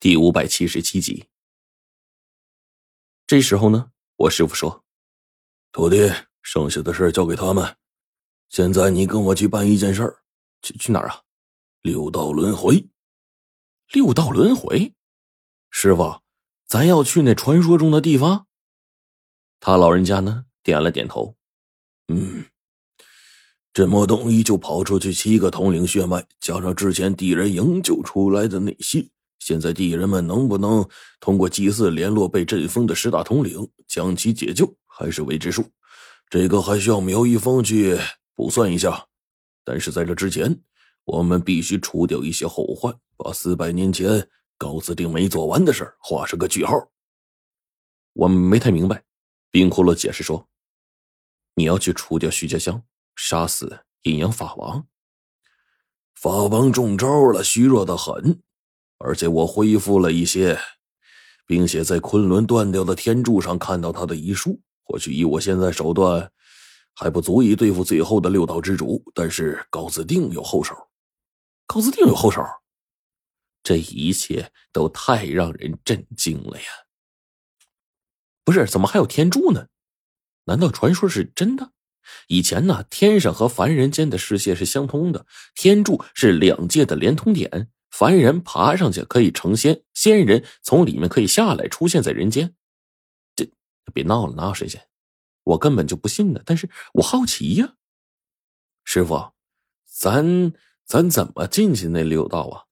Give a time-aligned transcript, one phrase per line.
[0.00, 1.26] 第五百七十七集。
[3.26, 4.84] 这时候呢，我师傅说
[5.72, 6.08] ：“徒弟，
[6.40, 7.76] 剩下的事交给他们。
[8.48, 10.22] 现在你跟我去办一件事儿，
[10.62, 11.24] 去去哪儿啊？
[11.82, 12.88] 六道轮回。
[13.92, 14.94] 六道轮回，
[15.70, 16.22] 师傅，
[16.64, 18.46] 咱要去那传说中的地方。”
[19.58, 21.36] 他老人家呢，点了点头。
[22.06, 22.46] 嗯，
[23.72, 29.10] 这么东西就跑出去七个统领血脉，加上之前敌人营救出来的那些。
[29.48, 30.86] 现在敌人们能不能
[31.20, 35.64] 通过祭祀联络被阵封的十大统领，将其解救，还是未知数。
[36.28, 37.98] 这个还需要苗一峰去
[38.34, 39.02] 卜算一下。
[39.64, 40.54] 但是在这之前，
[41.04, 46.74] 我们必须除掉一些后患，把四百年前高子定没做完的事画上个句号。
[48.12, 49.02] 我没太明白，
[49.50, 50.46] 冰骷髅解释说
[51.56, 52.82] ：“你要去除掉徐家香，
[53.16, 54.86] 杀死阴阳法王。
[56.14, 58.42] 法王中招了，虚弱的很。”
[58.98, 60.58] 而且我恢复了一些，
[61.46, 64.60] 并且在昆仑断掉的天柱上看到他的遗书。
[64.82, 66.30] 或许以我现在手段，
[66.94, 70.74] 还不足以对付最后的六道之主，但是高子定有后手。
[71.66, 72.42] 高子定有后手，
[73.62, 76.66] 这一切都太让人震惊了呀！
[78.42, 79.66] 不是，怎么还有天柱呢？
[80.44, 81.72] 难道传说是真的？
[82.26, 87.70] 以前呢，天上和凡人间的世界是相通的，天柱是两界的连通点。
[87.98, 92.54] 凡人爬上去可以成仙，仙人从里面可以下来，出现在人间。
[93.34, 93.44] 这
[93.92, 94.80] 别闹了，哪有神仙？
[95.42, 96.40] 我根本就不信呢。
[96.46, 97.74] 但是我好奇呀，
[98.84, 99.32] 师傅，
[99.84, 100.52] 咱
[100.84, 102.62] 咱怎么进去那六道啊？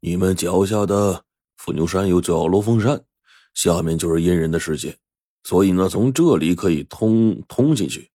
[0.00, 1.22] 你们脚下的
[1.58, 3.04] 伏牛山有叫罗峰山，
[3.52, 4.96] 下面就是阴人的世界，
[5.42, 8.10] 所以呢，从这里可以通通进去。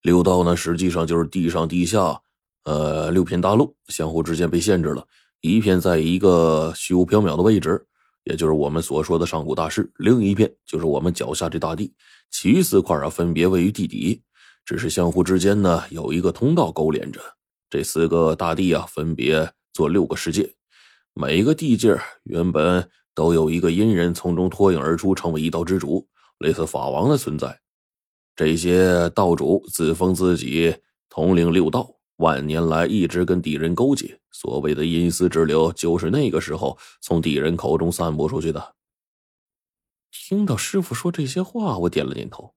[0.00, 2.18] 六道呢，实际上就是地上地下，
[2.62, 5.06] 呃，六片大陆相互之间被限制了。
[5.46, 7.78] 一片在一个虚无缥缈的位置，
[8.24, 11.92] 也就是我们所说的上古大势；另一片就是我们脚下这大地，
[12.30, 14.22] 其余四块啊分别位于地底，
[14.64, 17.20] 只是相互之间呢有一个通道勾连着。
[17.68, 20.50] 这四个大地啊分别做六个世界，
[21.12, 27.60] 每一个地界原本都有一个阴人从中脱颖而出，成为一道之主，类似法王的存在。
[28.34, 30.74] 这些道主自封自己
[31.10, 31.90] 统领六道。
[32.16, 38.74] 万年来一直跟敌人勾结，所谓的阴司之流就是那个时候从敌人口中散播出去的。
[40.10, 42.54] 听到师傅说这些话，我点了点头。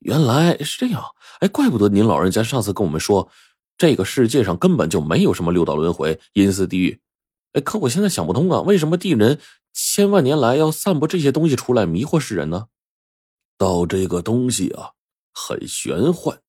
[0.00, 1.02] 原来是这样，
[1.40, 3.30] 哎，怪不得您老人家上次跟我们说，
[3.78, 7.00] 这个世界上根本就没有什么六道轮回、阴司地狱。
[7.52, 9.40] 哎，可我现在想不通啊，为什么地人
[9.72, 12.66] 千万年来要散播这些东西出来迷惑世人呢？
[13.56, 14.90] 道这个东西啊，
[15.32, 16.43] 很玄幻。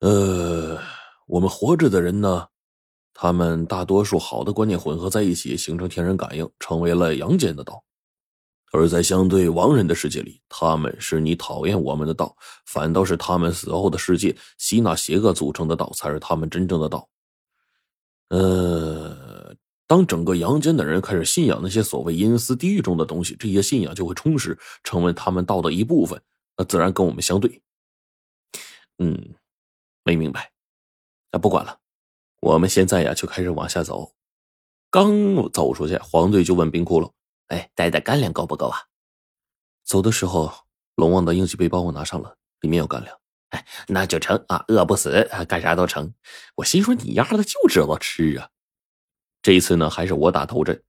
[0.00, 0.78] 呃，
[1.26, 2.46] 我们活着的人呢，
[3.12, 7.82] 他们大多数好的观念混合在一起，形成天然感应，成为了阳间的道；
[8.70, 17.08] 而在相对亡人的世界里，他们是你讨厌我们的道，反倒是他们死后的世界吸纳邪恶组成的道，才是他们真正的道。
[18.28, 19.52] 呃，
[19.88, 26.22] 当整个阳间的人开始信仰那些所谓阴司地狱中的东西，这些信仰就会充实，成为他们道的一部分，
[26.56, 27.60] 那自然跟我们相对。
[28.98, 29.34] 嗯。
[30.04, 30.52] 没明白，
[31.32, 31.80] 那不管了，
[32.40, 34.14] 我们现在呀就开始往下走。
[34.90, 37.12] 刚走出去，黄队就问冰窟窿
[37.48, 38.78] ：“哎，带的干粮够不够啊？”
[39.84, 40.52] 走的时候，
[40.94, 43.18] 龙王的应急背包我拿上了，里面有干粮。
[43.50, 46.12] 哎，那就成啊，饿不死，干啥都成。
[46.56, 48.50] 我心说你丫的就知道吃啊！
[49.40, 50.82] 这一次呢，还是我打头阵，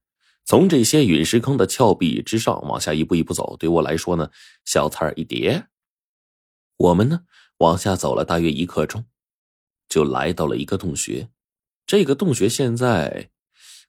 [0.44, 4.30] 从这些陨石坑的峭壁之上往下一步一步走，对我来说呢，
[4.66, 5.68] 小菜一碟。
[6.75, 7.22] 我们呢？
[7.59, 9.06] 往下走了大约一刻钟，
[9.88, 11.30] 就来到了一个洞穴。
[11.86, 13.30] 这个洞穴现在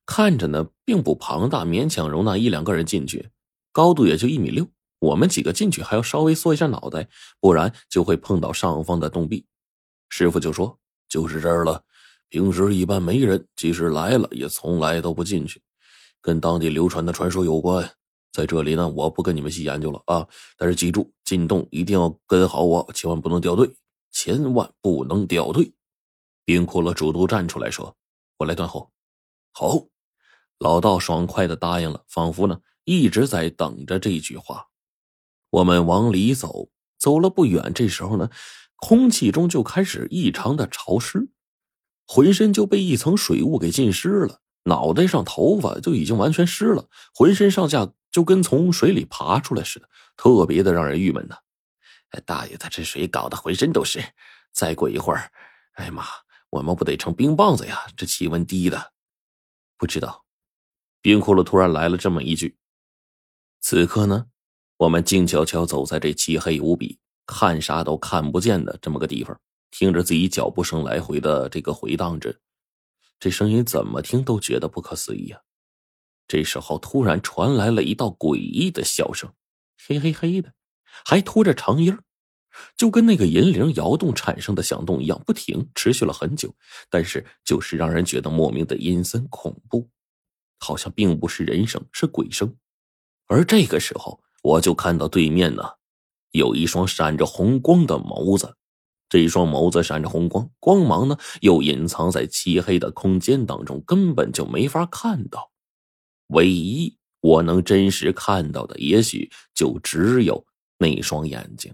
[0.04, 3.30] 看着呢，并不庞大，勉强容纳一两个人进去，
[3.70, 4.66] 高度也就一米六。
[4.98, 7.08] 我们几个进去还要稍微缩一下脑袋，
[7.40, 9.46] 不然就会碰到上方的洞壁。
[10.08, 10.78] 师傅就说
[11.08, 11.84] ：“就是这儿了，
[12.28, 15.62] 平时一般没人，即使来了也从来都不进去，
[16.20, 17.88] 跟当地流传的传说有关。”
[18.32, 20.26] 在这里呢，我不跟你们细研究了啊！
[20.56, 23.74] 但是记住，进洞一定要跟好我，千万不能掉队，
[24.12, 25.72] 千万不能掉队。
[26.44, 27.96] 冰骷髅主动站出来说
[28.38, 28.90] ：“我来断后。”
[29.52, 29.86] 好，
[30.58, 34.68] 老道爽快的答应了，仿佛呢一直在等着这句话。
[35.50, 36.68] 我们往里走，
[36.98, 38.30] 走了不远，这时候呢，
[38.76, 41.28] 空气中就开始异常的潮湿，
[42.06, 44.40] 浑身就被一层水雾给浸湿了。
[44.64, 51.36] 脑袋上头发就已经完全湿了，浑身上下就跟从水里爬出来似的，特别的让人郁闷呢。
[52.10, 54.02] 哎，大爷的，这水搞得浑身都是。
[54.52, 55.30] 再过一会儿，
[55.74, 56.04] 哎妈，
[56.50, 57.86] 我们不得成冰棒子呀！
[57.96, 58.92] 这气温低的，
[59.78, 60.24] 不知道。
[61.00, 62.58] 冰窟窿突然来了这么一句。
[63.60, 64.26] 此刻呢，
[64.76, 69.40] 我们静悄悄走在这漆黑无比、看啥都看不见的这么个地方，
[69.70, 72.36] 听着自己脚步声来回的这个回荡着，
[73.20, 75.40] 这声音怎么听都觉得不可思议啊！
[76.30, 79.32] 这时候突然传来了一道诡异的笑声，
[79.84, 80.52] 嘿嘿嘿的，
[81.04, 81.98] 还拖着长音
[82.76, 86.54] 就跟那个银铃摇动产生的响动一样，不停，持续了很久，
[86.88, 89.90] 但是就是让人觉得莫名的阴森恐怖，
[90.60, 92.54] 好像并不是人声，是鬼声。
[93.26, 95.64] 而这个时候，我就看到对面呢，
[96.30, 98.54] 有一双闪着红光的眸子，
[99.08, 105.49] 这一双眸子闪着红光，光芒呢又隐藏在漆黑的空间当中，根本就没法看到。
[106.30, 110.44] 唯一我能真实看到的，也许就只有
[110.78, 111.72] 那双眼睛。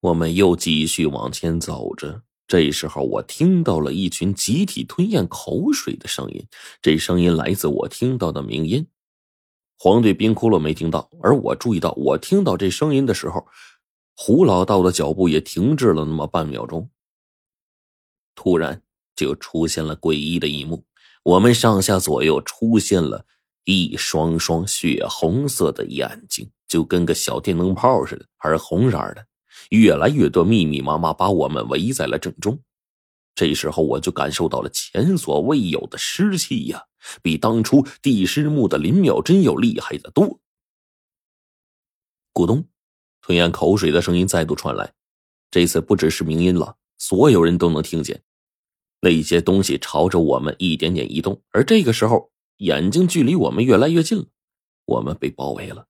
[0.00, 6.44] 我们又继续往前走着，这时候我听到了一群集体吞咽口水的声音，
[6.80, 8.86] 这声音来自我听到的鸣音。
[9.78, 13.46] 黄队冰窟窿没听到，而我注意到，我听到这声音的时候，
[14.16, 16.88] 胡老道的脚步也停滞了那么半秒钟。
[18.34, 18.82] 突然
[19.14, 20.84] 就出现了诡异的一幕，
[21.22, 23.24] 我们上下左右出现了
[23.64, 29.24] 一双双血红色的眼睛，就跟个小电灯泡似的，还红色的，
[29.70, 32.58] 越来越多，密密麻麻，把我们围在了正中。
[33.34, 36.82] 这时候我就感受到了前所未有的湿气呀，
[37.22, 40.40] 比当初地师墓的林妙真要厉害的多。
[42.34, 42.66] 咕咚，
[43.20, 44.92] 吞咽口水的声音再度传来，
[45.50, 48.22] 这次不只是鸣音了，所有人都能听见。
[49.04, 54.24] 那些东西朝着我们一点点移动，而这个时候，眼睛距离我们越来越近了，
[54.86, 55.88] 我们被包围了。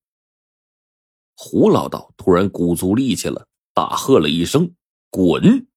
[1.36, 4.74] 胡老道突然鼓足力气了，大喝了一声
[5.12, 5.68] ：“滚！”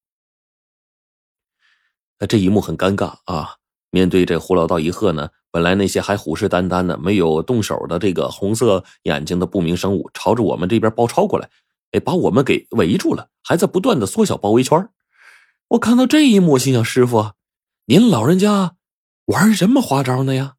[2.18, 3.56] 那这一幕很尴尬啊！
[3.90, 11.50] 面对这胡老道一喝呢，本来那些还虎视眈眈的、没有动手的这个红色眼睛的不明生物，朝着我们这边包抄过来，
[11.92, 14.88] 哎，把我们给围住了，还在不断的缩小包围圈。
[15.68, 17.32] 我看到这一幕，心想：师傅，
[17.86, 18.74] 您老人家
[19.26, 20.55] 玩什么花招呢呀？